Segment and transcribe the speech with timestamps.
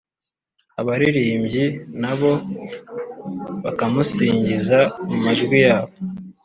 [0.79, 1.65] Abaririmbyi
[2.01, 2.31] na bo
[3.63, 5.93] bakamusingiza mu majwi yabo,